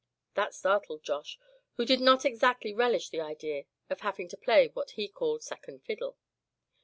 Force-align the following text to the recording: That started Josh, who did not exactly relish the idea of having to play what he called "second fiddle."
That 0.33 0.55
started 0.55 1.03
Josh, 1.03 1.37
who 1.75 1.85
did 1.85 1.99
not 2.01 2.25
exactly 2.25 2.73
relish 2.73 3.09
the 3.09 3.21
idea 3.21 3.65
of 3.87 3.99
having 4.01 4.27
to 4.29 4.35
play 4.35 4.69
what 4.69 4.89
he 4.97 5.07
called 5.07 5.43
"second 5.43 5.83
fiddle." 5.83 6.17